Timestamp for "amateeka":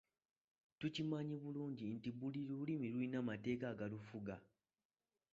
3.23-3.65